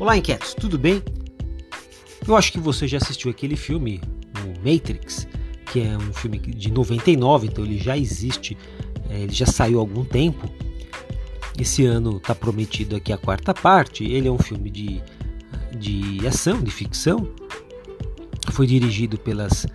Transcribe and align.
Olá, 0.00 0.16
inquietos, 0.16 0.54
tudo 0.54 0.78
bem? 0.78 1.02
Eu 2.26 2.34
acho 2.34 2.52
que 2.52 2.58
você 2.58 2.88
já 2.88 2.96
assistiu 2.96 3.30
aquele 3.30 3.54
filme, 3.54 4.00
o 4.42 4.66
Matrix, 4.66 5.28
que 5.70 5.78
é 5.78 5.94
um 5.94 6.10
filme 6.14 6.38
de 6.38 6.72
99, 6.72 7.48
então 7.48 7.66
ele 7.66 7.76
já 7.76 7.98
existe, 7.98 8.56
é, 9.10 9.20
ele 9.20 9.32
já 9.34 9.44
saiu 9.44 9.76
há 9.76 9.82
algum 9.82 10.02
tempo. 10.02 10.48
Esse 11.58 11.84
ano 11.84 12.16
está 12.16 12.34
prometido 12.34 12.96
aqui 12.96 13.12
a 13.12 13.18
quarta 13.18 13.52
parte. 13.52 14.02
Ele 14.04 14.26
é 14.26 14.30
um 14.32 14.38
filme 14.38 14.70
de, 14.70 15.02
de 15.78 16.26
ação, 16.26 16.62
de 16.62 16.70
ficção. 16.70 17.28
Foi 18.52 18.66
dirigido 18.66 19.18
pelas 19.18 19.66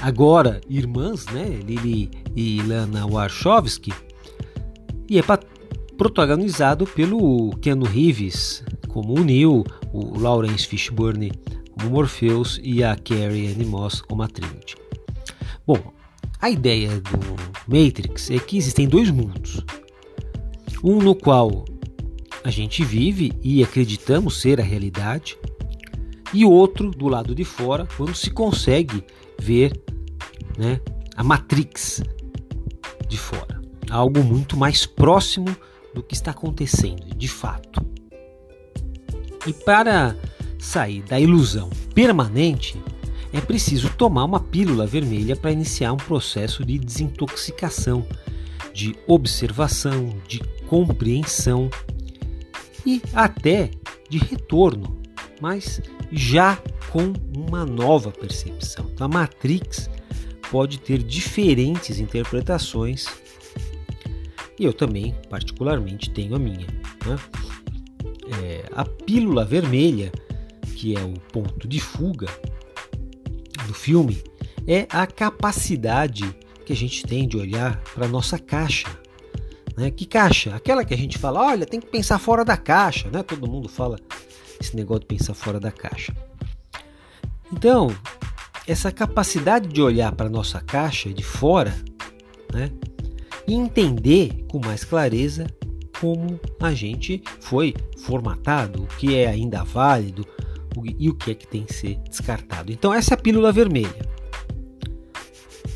agora 0.00 0.60
irmãs, 0.70 1.26
né, 1.26 1.58
Lily 1.66 2.08
e 2.36 2.62
Lana 2.62 3.04
Warshawski, 3.04 3.92
e 5.10 5.18
é 5.18 5.22
protagonizado 5.96 6.86
pelo 6.86 7.50
Keanu 7.60 7.84
Reeves 7.84 8.62
como 8.92 9.18
o 9.18 9.24
Neo, 9.24 9.64
o 9.92 10.18
Lawrence 10.18 10.66
Fishburne 10.66 11.32
como 11.72 11.90
Morpheus 11.90 12.60
e 12.62 12.84
a 12.84 12.94
Carrie 12.94 13.52
Anne 13.52 13.64
Moss 13.64 14.00
como 14.00 14.22
a 14.22 14.28
Trinity. 14.28 14.76
Bom, 15.66 15.92
a 16.40 16.50
ideia 16.50 17.00
do 17.00 17.20
Matrix 17.66 18.30
é 18.30 18.38
que 18.38 18.58
existem 18.58 18.86
dois 18.86 19.10
mundos. 19.10 19.60
Um 20.84 20.98
no 20.98 21.14
qual 21.14 21.64
a 22.44 22.50
gente 22.50 22.84
vive 22.84 23.32
e 23.42 23.62
acreditamos 23.62 24.40
ser 24.40 24.60
a 24.60 24.64
realidade, 24.64 25.38
e 26.34 26.44
outro 26.44 26.90
do 26.90 27.08
lado 27.08 27.34
de 27.34 27.44
fora, 27.44 27.86
quando 27.96 28.14
se 28.14 28.30
consegue 28.30 29.04
ver 29.38 29.72
né, 30.58 30.80
a 31.14 31.22
Matrix 31.22 32.02
de 33.06 33.18
fora. 33.18 33.60
Algo 33.90 34.22
muito 34.22 34.56
mais 34.56 34.86
próximo 34.86 35.54
do 35.94 36.02
que 36.02 36.14
está 36.14 36.30
acontecendo, 36.30 37.14
de 37.14 37.28
fato. 37.28 37.91
E 39.46 39.52
para 39.52 40.16
sair 40.58 41.02
da 41.02 41.18
ilusão 41.18 41.68
permanente, 41.94 42.80
é 43.32 43.40
preciso 43.40 43.90
tomar 43.90 44.24
uma 44.24 44.40
pílula 44.40 44.86
vermelha 44.86 45.34
para 45.34 45.50
iniciar 45.50 45.92
um 45.92 45.96
processo 45.96 46.64
de 46.64 46.78
desintoxicação, 46.78 48.06
de 48.72 48.94
observação, 49.06 50.14
de 50.28 50.38
compreensão 50.66 51.70
e 52.86 53.02
até 53.12 53.70
de 54.08 54.18
retorno, 54.18 55.00
mas 55.40 55.80
já 56.12 56.58
com 56.90 57.12
uma 57.36 57.64
nova 57.64 58.10
percepção. 58.10 58.86
Então, 58.92 59.06
a 59.06 59.08
Matrix 59.08 59.90
pode 60.50 60.78
ter 60.78 61.02
diferentes 61.02 61.98
interpretações 61.98 63.06
e 64.58 64.64
eu 64.64 64.72
também, 64.72 65.14
particularmente, 65.28 66.10
tenho 66.10 66.36
a 66.36 66.38
minha. 66.38 66.66
Né? 67.06 67.18
É, 68.42 68.64
a 68.72 68.84
pílula 68.84 69.44
vermelha, 69.44 70.12
que 70.76 70.96
é 70.96 71.00
o 71.02 71.12
ponto 71.32 71.66
de 71.66 71.80
fuga 71.80 72.26
do 73.66 73.74
filme, 73.74 74.22
é 74.66 74.86
a 74.90 75.06
capacidade 75.06 76.34
que 76.64 76.72
a 76.72 76.76
gente 76.76 77.04
tem 77.04 77.26
de 77.26 77.36
olhar 77.36 77.80
para 77.94 78.06
nossa 78.06 78.38
caixa. 78.38 78.88
Né? 79.76 79.90
Que 79.90 80.06
caixa? 80.06 80.54
Aquela 80.54 80.84
que 80.84 80.94
a 80.94 80.96
gente 80.96 81.18
fala, 81.18 81.40
olha, 81.40 81.66
tem 81.66 81.80
que 81.80 81.86
pensar 81.86 82.18
fora 82.18 82.44
da 82.44 82.56
caixa, 82.56 83.10
né? 83.10 83.22
Todo 83.22 83.50
mundo 83.50 83.68
fala 83.68 83.98
esse 84.60 84.76
negócio 84.76 85.00
de 85.00 85.06
pensar 85.06 85.34
fora 85.34 85.58
da 85.58 85.72
caixa. 85.72 86.14
Então, 87.52 87.94
essa 88.66 88.92
capacidade 88.92 89.68
de 89.68 89.82
olhar 89.82 90.12
para 90.12 90.28
nossa 90.28 90.60
caixa 90.60 91.12
de 91.12 91.22
fora, 91.22 91.74
né? 92.52 92.70
e 93.46 93.54
entender 93.54 94.44
com 94.48 94.58
mais 94.58 94.84
clareza 94.84 95.46
como 96.02 96.40
a 96.58 96.74
gente 96.74 97.22
foi 97.38 97.72
formatado, 97.96 98.82
o 98.82 98.86
que 98.88 99.14
é 99.14 99.28
ainda 99.28 99.62
válido 99.62 100.26
e 100.98 101.08
o 101.08 101.14
que 101.14 101.30
é 101.30 101.34
que 101.34 101.46
tem 101.46 101.62
que 101.62 101.72
ser 101.72 101.94
descartado. 102.08 102.72
Então 102.72 102.92
essa 102.92 103.14
é 103.14 103.16
a 103.16 103.20
pílula 103.20 103.52
vermelha. 103.52 104.10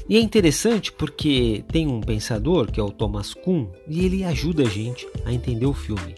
E 0.08 0.16
é 0.16 0.20
interessante 0.20 0.90
porque 0.90 1.64
tem 1.68 1.86
um 1.86 2.00
pensador 2.00 2.72
que 2.72 2.80
é 2.80 2.82
o 2.82 2.90
Thomas 2.90 3.34
Kuhn 3.34 3.68
e 3.86 4.04
ele 4.04 4.24
ajuda 4.24 4.64
a 4.64 4.68
gente 4.68 5.06
a 5.24 5.32
entender 5.32 5.66
o 5.66 5.72
filme. 5.72 6.16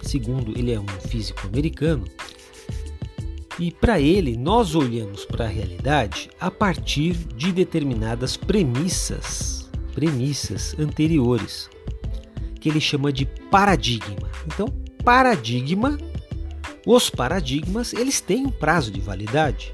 Segundo, 0.00 0.56
ele 0.56 0.70
é 0.70 0.78
um 0.78 0.86
físico 1.08 1.48
americano 1.48 2.04
e 3.58 3.72
para 3.72 4.00
ele 4.00 4.36
nós 4.36 4.76
olhamos 4.76 5.24
para 5.24 5.46
a 5.46 5.48
realidade 5.48 6.30
a 6.38 6.52
partir 6.52 7.14
de 7.34 7.50
determinadas 7.50 8.36
premissas 8.36 9.64
premissas 9.94 10.76
anteriores, 10.78 11.70
que 12.64 12.70
ele 12.70 12.80
chama 12.80 13.12
de 13.12 13.26
paradigma. 13.50 14.30
Então, 14.46 14.68
paradigma, 15.04 15.98
os 16.86 17.10
paradigmas, 17.10 17.92
eles 17.92 18.22
têm 18.22 18.46
um 18.46 18.50
prazo 18.50 18.90
de 18.90 19.00
validade, 19.00 19.70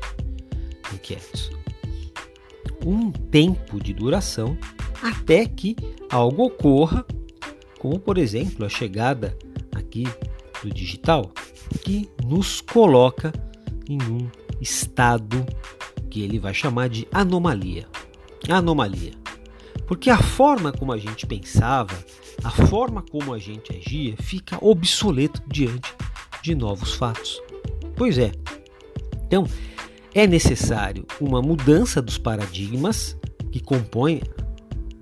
inquietos. 0.92 1.52
Um 2.84 3.12
tempo 3.12 3.78
de 3.80 3.94
duração 3.94 4.58
até 5.00 5.46
que 5.46 5.76
algo 6.10 6.46
ocorra, 6.46 7.06
como 7.78 7.96
por 7.96 8.18
exemplo 8.18 8.66
a 8.66 8.68
chegada 8.68 9.38
aqui 9.72 10.02
do 10.60 10.68
digital, 10.68 11.30
que 11.84 12.10
nos 12.24 12.60
coloca 12.60 13.32
em 13.88 14.02
um 14.02 14.28
estado 14.60 15.46
que 16.10 16.22
ele 16.22 16.40
vai 16.40 16.52
chamar 16.52 16.88
de 16.88 17.06
anomalia. 17.12 17.86
Anomalia. 18.48 19.19
Porque 19.90 20.08
a 20.08 20.22
forma 20.22 20.70
como 20.70 20.92
a 20.92 20.96
gente 20.96 21.26
pensava, 21.26 21.98
a 22.44 22.50
forma 22.68 23.02
como 23.02 23.34
a 23.34 23.40
gente 23.40 23.76
agia, 23.76 24.14
fica 24.18 24.56
obsoleto 24.64 25.42
diante 25.48 25.92
de 26.40 26.54
novos 26.54 26.94
fatos. 26.94 27.42
Pois 27.96 28.16
é. 28.16 28.30
Então, 29.26 29.48
é 30.14 30.28
necessário 30.28 31.04
uma 31.20 31.42
mudança 31.42 32.00
dos 32.00 32.16
paradigmas 32.18 33.16
que 33.50 33.58
compõem 33.58 34.22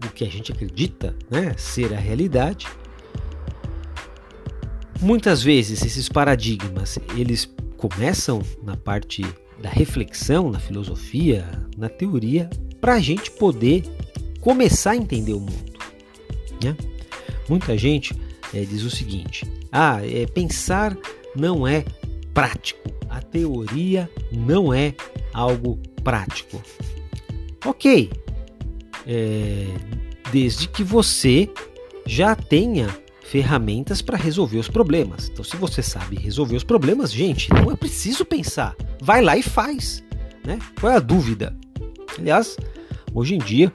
o 0.06 0.09
que 0.09 0.25
a 0.25 0.31
gente 0.31 0.53
acredita 0.53 1.15
né, 1.31 1.55
ser 1.59 1.93
a 1.93 1.99
realidade. 1.99 2.66
Muitas 5.03 5.43
vezes 5.43 5.84
esses 5.84 6.09
paradigmas 6.09 6.99
eles 7.15 7.44
começam 7.76 8.41
na 8.62 8.75
parte 8.75 9.22
da 9.60 9.69
reflexão, 9.69 10.50
na 10.50 10.59
filosofia, 10.59 11.47
na 11.76 11.91
teoria, 11.91 12.49
para 12.81 12.94
a 12.94 13.00
gente 13.00 13.31
poder 13.32 13.84
começar 14.41 14.93
a 14.93 14.97
entender 14.97 15.32
o 15.32 15.41
mundo. 15.41 15.72
Né? 16.62 16.76
Muita 17.49 17.76
gente 17.76 18.15
é, 18.53 18.60
diz 18.65 18.82
o 18.82 18.91
seguinte: 18.91 19.47
ah, 19.71 20.00
é, 20.04 20.26
pensar 20.26 20.97
não 21.34 21.66
é 21.66 21.84
prático, 22.32 22.91
a 23.09 23.21
teoria 23.21 24.10
não 24.32 24.72
é 24.72 24.94
algo 25.32 25.78
prático. 26.03 26.62
Ok, 27.65 28.10
é, 29.06 29.66
desde 30.31 30.69
que 30.69 30.82
você 30.82 31.49
já 32.06 32.34
tenha 32.34 32.88
ferramentas 33.22 34.00
para 34.00 34.16
resolver 34.16 34.59
os 34.59 34.69
problemas. 34.69 35.28
Então, 35.28 35.44
se 35.44 35.55
você 35.56 35.82
sabe 35.82 36.16
resolver 36.16 36.56
os 36.56 36.65
problemas, 36.65 37.12
gente, 37.12 37.50
não 37.50 37.70
é 37.70 37.76
preciso 37.76 38.25
pensar. 38.25 38.75
Vai 39.03 39.20
lá 39.20 39.37
e 39.37 39.43
faz. 39.43 40.03
Né? 40.44 40.59
Qual 40.81 40.91
é 40.91 40.97
a 40.97 41.00
dúvida? 41.00 41.55
Aliás, 42.19 42.56
hoje 43.12 43.34
em 43.34 43.38
dia 43.38 43.70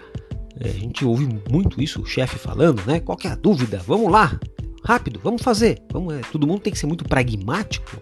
a 0.69 0.73
gente 0.73 1.05
ouve 1.05 1.27
muito 1.49 1.81
isso, 1.81 2.01
o 2.01 2.05
chefe 2.05 2.37
falando, 2.37 2.81
né? 2.85 2.99
Qual 2.99 3.17
é 3.23 3.27
a 3.27 3.35
dúvida? 3.35 3.81
Vamos 3.85 4.11
lá, 4.11 4.39
rápido, 4.83 5.19
vamos 5.23 5.41
fazer. 5.41 5.81
Vamos, 5.91 6.13
é, 6.13 6.21
todo 6.31 6.47
mundo 6.47 6.61
tem 6.61 6.73
que 6.73 6.79
ser 6.79 6.87
muito 6.87 7.03
pragmático. 7.03 7.99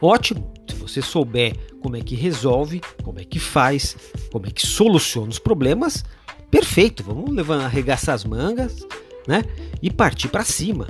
Ótimo, 0.00 0.52
se 0.68 0.76
você 0.76 1.02
souber 1.02 1.56
como 1.80 1.96
é 1.96 2.00
que 2.00 2.14
resolve, 2.14 2.80
como 3.02 3.20
é 3.20 3.24
que 3.24 3.38
faz, 3.38 3.96
como 4.30 4.46
é 4.46 4.50
que 4.50 4.66
soluciona 4.66 5.28
os 5.28 5.38
problemas, 5.38 6.04
perfeito. 6.50 7.02
Vamos 7.02 7.34
levar, 7.34 7.64
arregaçar 7.64 8.14
as 8.14 8.24
mangas, 8.24 8.86
né? 9.26 9.42
E 9.82 9.90
partir 9.90 10.28
para 10.28 10.44
cima. 10.44 10.86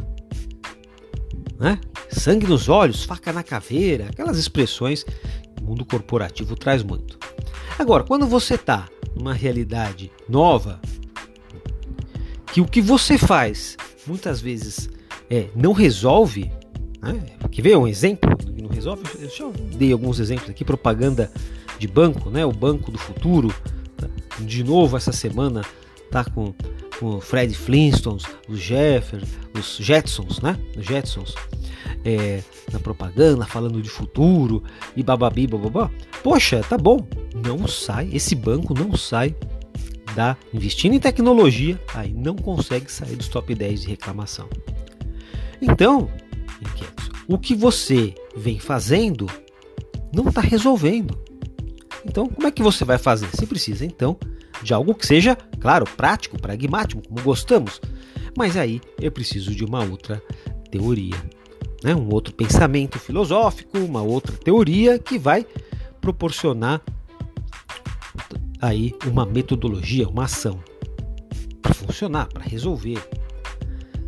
Né? 1.59 1.81
Sangue 2.11 2.47
nos 2.47 2.69
olhos, 2.69 3.05
faca 3.05 3.33
na 3.33 3.43
caveira, 3.43 4.07
aquelas 4.11 4.39
expressões 4.39 5.05
que 5.05 5.63
o 5.63 5.65
mundo 5.65 5.85
corporativo 5.85 6.55
traz 6.55 6.83
muito. 6.83 7.19
Agora, 7.79 8.05
quando 8.05 8.27
você 8.27 8.55
está 8.55 8.89
numa 9.15 9.35
realidade 9.35 10.11
nova, 10.29 10.81
que 12.53 12.61
o 12.61 12.65
que 12.67 12.81
você 12.81 13.19
faz 13.19 13.77
muitas 14.07 14.41
vezes 14.41 14.89
é, 15.29 15.49
não 15.55 15.73
resolve. 15.73 16.51
Né? 17.03 17.21
Quer 17.51 17.63
ver 17.63 17.77
um 17.77 17.87
exemplo? 17.87 18.31
Não 18.61 18.69
resolve? 18.69 19.03
Eu 19.39 19.53
dei 19.77 19.93
alguns 19.93 20.19
exemplos 20.21 20.49
aqui, 20.49 20.65
propaganda 20.65 21.31
de 21.79 21.87
banco, 21.87 22.31
né? 22.31 22.47
o 22.47 22.53
Banco 22.53 22.91
do 22.91 22.99
Futuro. 22.99 23.55
De 24.41 24.63
novo 24.63 24.97
essa 24.97 25.13
semana 25.13 25.63
tá 26.11 26.25
com, 26.25 26.55
com 26.99 27.17
o 27.17 27.21
Fred 27.21 27.55
Flintstones, 27.55 28.25
os 28.49 28.59
Jeffer, 28.59 29.23
os 29.55 29.77
Jetsons, 29.79 30.41
né? 30.41 30.59
Os 30.77 30.85
Jetsons 30.85 31.35
é, 32.07 32.43
na 32.73 32.79
propaganda, 32.79 33.45
falando 33.45 33.83
de 33.83 33.91
futuro 33.91 34.63
e 34.97 35.03
bababi, 35.03 35.47
bababá. 35.47 35.91
Poxa, 36.23 36.63
tá 36.69 36.79
bom, 36.79 37.07
não 37.35 37.67
sai, 37.67 38.09
esse 38.13 38.35
banco 38.35 38.73
não 38.73 38.97
sai 38.97 39.35
da 40.15 40.37
investindo 40.55 40.95
em 40.95 41.01
tecnologia, 41.01 41.79
aí 41.93 42.13
não 42.13 42.37
consegue 42.37 42.91
sair 42.91 43.17
dos 43.17 43.29
top 43.29 43.55
10 43.55 43.83
de 43.83 43.89
reclamação. 43.89 44.49
Então. 45.61 46.09
O 47.29 47.39
que 47.39 47.57
você 47.57 48.15
vem 48.37 48.61
fazendo 48.61 49.27
não 50.15 50.29
está 50.29 50.41
resolvendo. 50.41 51.19
Então, 52.05 52.29
como 52.29 52.47
é 52.47 52.53
que 52.53 52.63
você 52.63 52.85
vai 52.85 52.99
fazer? 52.99 53.27
Você 53.27 53.45
precisa, 53.45 53.85
então, 53.85 54.17
de 54.63 54.73
algo 54.73 54.95
que 54.95 55.05
seja, 55.05 55.37
claro, 55.59 55.85
prático, 55.97 56.41
pragmático, 56.41 57.03
como 57.03 57.21
gostamos. 57.23 57.81
Mas 58.37 58.57
aí 58.57 58.81
eu 59.01 59.11
preciso 59.11 59.53
de 59.53 59.65
uma 59.65 59.83
outra 59.83 60.23
teoria, 60.71 61.17
né? 61.87 61.95
um 61.95 62.13
outro 62.13 62.35
pensamento 62.35 62.99
filosófico, 62.99 63.79
uma 63.79 64.03
outra 64.03 64.37
teoria 64.37 64.99
que 64.99 65.17
vai 65.17 65.47
proporcionar 66.01 66.83
aí 68.61 68.93
uma 69.07 69.25
metodologia, 69.25 70.09
uma 70.09 70.25
ação 70.25 70.59
para 71.63 71.73
funcionar, 71.73 72.27
para 72.27 72.43
resolver. 72.43 72.99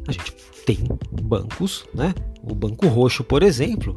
A 0.09 0.13
gente 0.13 0.35
tem 0.67 0.79
bancos, 1.23 1.85
né? 1.95 2.13
O 2.43 2.53
Banco 2.53 2.89
Roxo, 2.89 3.23
por 3.23 3.45
exemplo, 3.45 3.97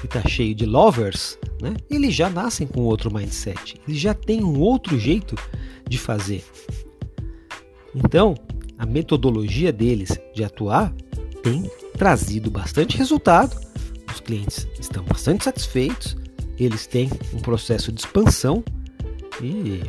que 0.00 0.06
está 0.06 0.22
cheio 0.28 0.54
de 0.54 0.64
lovers, 0.64 1.36
né? 1.60 1.74
Eles 1.90 2.14
já 2.14 2.30
nascem 2.30 2.64
com 2.64 2.82
outro 2.82 3.12
mindset, 3.12 3.74
eles 3.88 4.00
já 4.00 4.14
têm 4.14 4.44
um 4.44 4.60
outro 4.60 4.96
jeito 5.00 5.34
de 5.88 5.98
fazer. 5.98 6.44
Então, 7.92 8.36
a 8.78 8.86
metodologia 8.86 9.72
deles 9.72 10.16
de 10.32 10.44
atuar 10.44 10.94
tem 11.42 11.68
trazido 11.96 12.50
bastante 12.50 12.96
resultado. 12.96 13.58
Os 14.12 14.20
clientes 14.20 14.66
estão 14.78 15.04
bastante 15.04 15.44
satisfeitos, 15.44 16.16
eles 16.58 16.86
têm 16.86 17.10
um 17.32 17.38
processo 17.38 17.92
de 17.92 18.00
expansão 18.00 18.64
e 19.42 19.82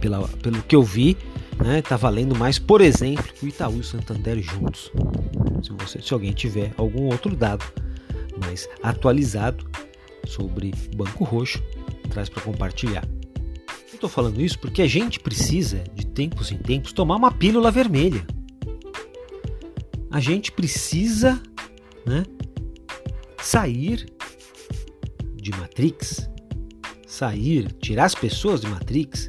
pela, 0.00 0.26
pelo 0.42 0.62
que 0.62 0.74
eu 0.74 0.82
vi, 0.82 1.16
está 1.52 1.64
né, 1.64 1.82
tá 1.82 1.96
valendo 1.96 2.34
mais, 2.34 2.58
por 2.58 2.80
exemplo, 2.80 3.24
que 3.32 3.46
o 3.46 3.48
Itaú 3.48 3.76
e 3.76 3.80
o 3.80 3.84
Santander 3.84 4.40
juntos. 4.42 4.90
Se, 5.62 5.70
você, 5.72 6.02
se 6.02 6.12
alguém 6.12 6.32
tiver 6.32 6.72
algum 6.76 7.04
outro 7.04 7.34
dado 7.34 7.64
mais 8.44 8.68
atualizado 8.82 9.64
sobre 10.26 10.72
Banco 10.96 11.24
Roxo, 11.24 11.62
traz 12.10 12.28
para 12.28 12.42
compartilhar. 12.42 13.04
Eu 13.88 13.94
estou 13.94 14.10
falando 14.10 14.40
isso 14.40 14.58
porque 14.58 14.82
a 14.82 14.86
gente 14.86 15.20
precisa, 15.20 15.84
de 15.94 16.04
tempos 16.06 16.50
em 16.50 16.58
tempos, 16.58 16.92
tomar 16.92 17.16
uma 17.16 17.30
pílula 17.30 17.70
vermelha. 17.70 18.26
A 20.14 20.20
gente 20.20 20.52
precisa 20.52 21.42
né, 22.06 22.22
sair 23.42 24.06
de 25.34 25.50
Matrix, 25.50 26.30
sair, 27.04 27.72
tirar 27.80 28.04
as 28.04 28.14
pessoas 28.14 28.60
de 28.60 28.68
Matrix, 28.68 29.28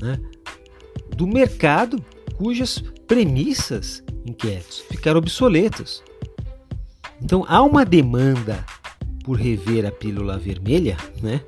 né, 0.00 0.20
do 1.16 1.26
mercado 1.26 2.00
cujas 2.36 2.78
premissas 3.08 4.04
inquietos 4.24 4.84
ficaram 4.88 5.18
obsoletas. 5.18 6.00
Então 7.20 7.44
há 7.48 7.60
uma 7.60 7.84
demanda 7.84 8.64
por 9.24 9.36
rever 9.36 9.84
a 9.84 9.90
pílula 9.90 10.38
vermelha, 10.38 10.96
né? 11.20 11.40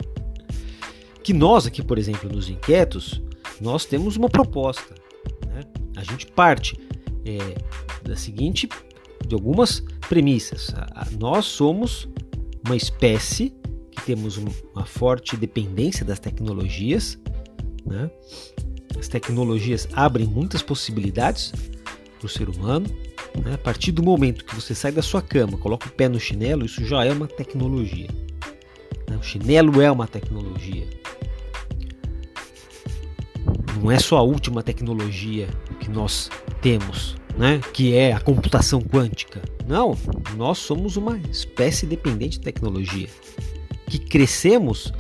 Que 1.23 1.33
nós 1.33 1.69
aqui, 1.69 1.85
por 1.85 1.99
exemplo, 1.99 2.29
nos 2.29 2.49
inquietos, 2.49 3.23
nós 3.61 3.85
temos 3.85 4.17
uma 4.17 4.29
proposta. 4.29 4.93
Né? 5.47 5.61
A 5.97 6.03
gente 6.03 6.27
parte 6.27 6.77
é, 7.25 7.39
da 8.05 8.17
seguinte, 8.17 8.69
de 9.27 9.35
algumas 9.35 9.83
premissas. 10.09 10.75
Nós 11.19 11.47
somos 11.47 12.09
uma 12.65 12.77
espécie 12.77 13.55
que 13.91 14.03
temos 14.03 14.37
uma 14.37 14.85
forte 14.85 15.37
dependência 15.37 16.05
das 16.05 16.19
tecnologias. 16.19 17.19
Né? 17.87 18.11
As 18.99 19.09
tecnologias 19.09 19.89
abrem 19.93 20.27
muitas 20.27 20.63
possibilidades 20.63 21.53
para 22.19 22.27
o 22.27 22.29
ser 22.29 22.49
humano. 22.49 22.87
Né? 23.45 23.55
A 23.55 23.59
partir 23.59 23.93
do 23.93 24.03
momento 24.03 24.45
que 24.45 24.55
você 24.55 24.75
sai 24.75 24.93
da 24.93 25.03
sua 25.03 25.23
cama, 25.23 25.59
coloca 25.59 25.89
o 25.89 25.91
pé 25.91 26.09
no 26.09 26.21
chinelo, 26.21 26.65
isso 26.65 26.85
já 26.85 27.05
é 27.05 27.13
uma 27.13 27.27
tecnologia. 27.27 28.09
Né? 29.09 29.17
O 29.17 29.23
chinelo 29.23 29.81
é 29.81 29.91
uma 29.91 30.07
tecnologia. 30.07 30.89
Não 33.81 33.91
é 33.91 33.99
só 33.99 34.19
a 34.19 34.23
última 34.23 34.63
tecnologia 34.63 35.49
que 35.79 35.91
nós 35.91 36.31
temos, 36.63 37.17
né? 37.37 37.61
que 37.73 37.95
é 37.95 38.13
a 38.13 38.21
computação 38.21 38.81
quântica. 38.81 39.43
Não, 39.67 39.97
nós 40.37 40.59
somos 40.59 40.97
uma 40.97 41.19
espécie 41.31 41.87
dependente 41.87 42.39
de 42.39 42.45
tecnologia. 42.45 43.09
Que 43.87 43.99
crescemos 43.99 44.93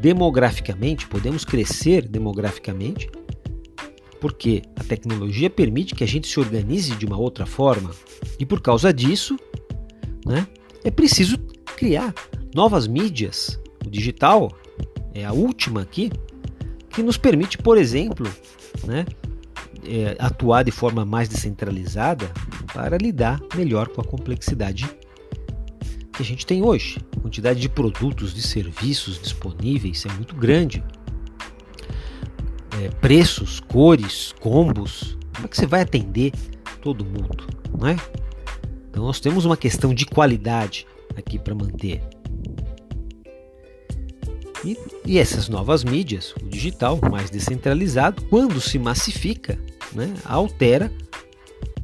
demograficamente, 0.00 1.06
podemos 1.06 1.44
crescer 1.44 2.06
demograficamente 2.06 3.08
porque 4.20 4.62
a 4.74 4.82
tecnologia 4.82 5.48
permite 5.50 5.94
que 5.94 6.02
a 6.02 6.06
gente 6.06 6.26
se 6.26 6.40
organize 6.40 6.94
de 6.96 7.06
uma 7.06 7.18
outra 7.18 7.46
forma 7.46 7.90
e 8.38 8.46
por 8.46 8.60
causa 8.60 8.92
disso, 8.92 9.36
né, 10.24 10.46
é 10.82 10.90
preciso 10.90 11.38
criar 11.76 12.14
novas 12.54 12.86
mídias. 12.86 13.60
O 13.86 13.90
digital 13.90 14.50
é 15.14 15.24
a 15.24 15.32
última 15.32 15.82
aqui 15.82 16.10
que 16.90 17.02
nos 17.02 17.16
permite, 17.16 17.58
por 17.58 17.76
exemplo, 17.76 18.26
né, 18.84 19.04
é, 19.88 20.16
atuar 20.18 20.62
de 20.62 20.70
forma 20.70 21.04
mais 21.04 21.28
descentralizada 21.28 22.30
para 22.72 22.96
lidar 22.96 23.40
melhor 23.54 23.88
com 23.88 24.00
a 24.00 24.04
complexidade 24.04 24.88
que 26.12 26.22
a 26.22 26.24
gente 26.24 26.46
tem 26.46 26.62
hoje. 26.62 26.98
A 27.16 27.20
quantidade 27.20 27.60
de 27.60 27.68
produtos, 27.68 28.32
de 28.32 28.42
serviços 28.42 29.20
disponíveis 29.20 30.04
é 30.06 30.12
muito 30.12 30.34
grande 30.34 30.82
é, 32.80 32.88
preços, 33.00 33.60
cores, 33.60 34.34
combos. 34.40 35.16
Como 35.34 35.46
é 35.46 35.48
que 35.48 35.56
você 35.56 35.66
vai 35.66 35.82
atender 35.82 36.32
todo 36.80 37.04
mundo, 37.04 37.46
não 37.78 37.88
é? 37.88 37.96
Então 38.90 39.04
nós 39.04 39.20
temos 39.20 39.44
uma 39.44 39.56
questão 39.56 39.94
de 39.94 40.06
qualidade 40.06 40.86
aqui 41.16 41.38
para 41.38 41.54
manter. 41.54 42.02
E, 44.64 44.76
e, 45.04 45.18
essas 45.18 45.48
novas 45.48 45.84
mídias, 45.84 46.34
o 46.42 46.48
digital 46.48 46.98
mais 47.10 47.30
descentralizado, 47.30 48.22
quando 48.24 48.60
se 48.60 48.78
massifica, 48.78 49.58
né, 49.92 50.14
altera 50.24 50.92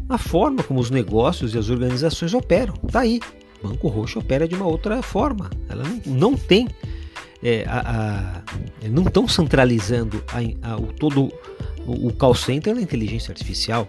a 0.09 0.19
forma 0.19 0.63
como 0.63 0.81
os 0.81 0.91
negócios 0.91 1.55
e 1.55 1.59
as 1.59 1.71
organizações 1.71 2.35
operam. 2.35 2.75
Tá 2.91 3.01
aí. 3.01 3.21
Banco 3.63 3.89
Roxo 3.89 4.19
opera 4.19 4.47
de 4.47 4.55
uma 4.55 4.67
outra 4.67 5.01
forma. 5.03 5.49
Ela 5.69 5.85
não, 5.85 6.01
não 6.07 6.37
tem 6.37 6.69
é, 7.43 7.65
a, 7.67 8.43
a, 8.83 8.89
não 8.89 9.05
estão 9.05 9.27
centralizando 9.27 10.23
a, 10.63 10.77
o 10.77 10.93
todo 10.93 11.33
o, 11.87 12.09
o 12.09 12.13
call 12.13 12.35
center 12.35 12.75
na 12.75 12.83
inteligência 12.83 13.33
artificial. 13.33 13.89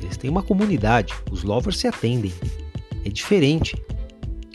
Eles 0.00 0.16
têm 0.16 0.30
uma 0.30 0.42
comunidade, 0.42 1.14
os 1.30 1.42
lovers 1.42 1.78
se 1.78 1.86
atendem. 1.86 2.32
É 3.04 3.08
diferente. 3.08 3.76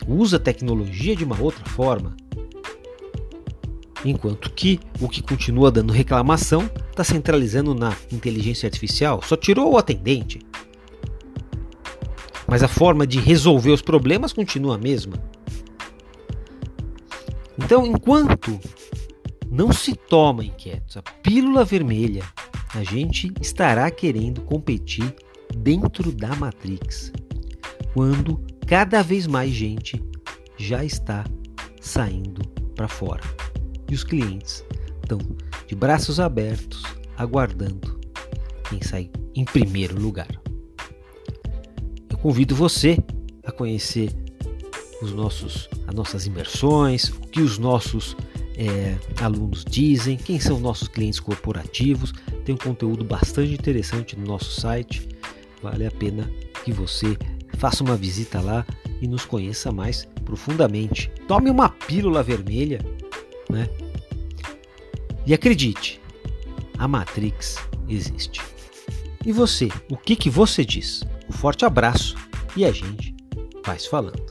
Usa 0.06 0.36
a 0.36 0.40
tecnologia 0.40 1.16
de 1.16 1.24
uma 1.24 1.40
outra 1.40 1.64
forma. 1.64 2.14
Enquanto 4.04 4.50
que 4.50 4.78
o 5.00 5.08
que 5.08 5.22
continua 5.22 5.70
dando 5.70 5.92
reclamação 5.92 6.68
está 6.90 7.02
centralizando 7.02 7.74
na 7.74 7.96
inteligência 8.12 8.66
artificial, 8.66 9.22
só 9.22 9.36
tirou 9.36 9.72
o 9.72 9.78
atendente. 9.78 10.40
Mas 12.46 12.62
a 12.62 12.68
forma 12.68 13.06
de 13.06 13.18
resolver 13.18 13.70
os 13.70 13.80
problemas 13.80 14.32
continua 14.32 14.74
a 14.74 14.78
mesma. 14.78 15.14
Então, 17.58 17.86
enquanto 17.86 18.60
não 19.50 19.72
se 19.72 19.94
toma 19.94 20.44
inquietos 20.44 20.96
a 20.96 21.02
pílula 21.02 21.64
vermelha, 21.64 22.24
a 22.74 22.82
gente 22.82 23.32
estará 23.40 23.90
querendo 23.90 24.42
competir 24.42 25.14
dentro 25.56 26.10
da 26.12 26.34
Matrix, 26.34 27.12
quando 27.94 28.44
cada 28.66 29.02
vez 29.02 29.26
mais 29.26 29.52
gente 29.52 30.02
já 30.58 30.84
está 30.84 31.24
saindo 31.80 32.42
para 32.74 32.88
fora. 32.88 33.22
E 33.94 33.96
os 33.96 34.02
clientes 34.02 34.64
estão 35.00 35.20
de 35.68 35.76
braços 35.76 36.18
abertos, 36.18 36.82
aguardando 37.16 37.96
quem 38.68 38.82
sai 38.82 39.08
em 39.36 39.44
primeiro 39.44 39.96
lugar. 39.96 40.26
Eu 42.10 42.18
convido 42.18 42.56
você 42.56 42.98
a 43.44 43.52
conhecer 43.52 44.12
os 45.00 45.12
nossos, 45.12 45.68
as 45.86 45.94
nossas 45.94 46.26
imersões, 46.26 47.08
o 47.08 47.20
que 47.20 47.40
os 47.40 47.56
nossos 47.56 48.16
é, 48.56 48.98
alunos 49.22 49.64
dizem, 49.64 50.16
quem 50.16 50.40
são 50.40 50.58
nossos 50.58 50.88
clientes 50.88 51.20
corporativos. 51.20 52.12
Tem 52.44 52.52
um 52.52 52.58
conteúdo 52.58 53.04
bastante 53.04 53.54
interessante 53.54 54.18
no 54.18 54.26
nosso 54.26 54.60
site. 54.60 55.08
Vale 55.62 55.86
a 55.86 55.90
pena 55.92 56.28
que 56.64 56.72
você 56.72 57.16
faça 57.58 57.84
uma 57.84 57.96
visita 57.96 58.40
lá 58.40 58.66
e 59.00 59.06
nos 59.06 59.24
conheça 59.24 59.70
mais 59.70 60.04
profundamente. 60.24 61.12
Tome 61.28 61.48
uma 61.48 61.68
pílula 61.68 62.24
vermelha, 62.24 62.80
né? 63.48 63.68
E 65.26 65.32
acredite, 65.32 66.00
a 66.78 66.86
Matrix 66.86 67.56
existe. 67.88 68.42
E 69.24 69.32
você, 69.32 69.68
o 69.90 69.96
que 69.96 70.16
que 70.16 70.28
você 70.28 70.64
diz? 70.64 71.02
Um 71.28 71.32
forte 71.32 71.64
abraço 71.64 72.14
e 72.56 72.64
a 72.64 72.70
gente 72.70 73.14
vai 73.64 73.78
se 73.78 73.88
falando. 73.88 74.23